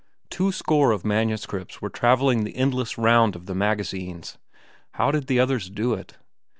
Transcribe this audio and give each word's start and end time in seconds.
Twoscore 0.31 0.91
of 0.91 1.05
manuscripts 1.05 1.79
were 1.79 1.91
travelling 1.91 2.43
the 2.43 2.55
endless 2.57 2.97
round 2.97 3.35
of 3.35 3.45
the 3.45 3.53
magazines. 3.53 4.39
How 4.93 5.11
did 5.11 5.27
the 5.27 5.39
others 5.39 5.69
do 5.69 5.93
it? 5.93 6.17